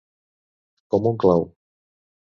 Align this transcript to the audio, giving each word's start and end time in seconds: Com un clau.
Com 0.95 1.11
un 1.13 1.21
clau. 1.27 1.49